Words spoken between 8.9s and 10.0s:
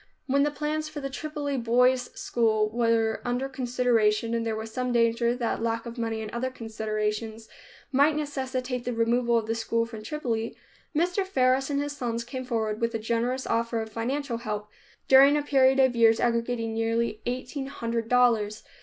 removal of the school